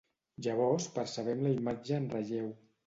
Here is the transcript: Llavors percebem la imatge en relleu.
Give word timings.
Llavors 0.45 0.89
percebem 0.97 1.45
la 1.45 1.55
imatge 1.61 2.03
en 2.03 2.13
relleu. 2.17 2.55